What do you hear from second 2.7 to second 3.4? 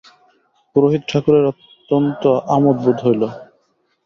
বোধ হইল।